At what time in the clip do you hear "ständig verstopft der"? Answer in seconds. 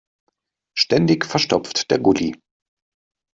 0.75-1.99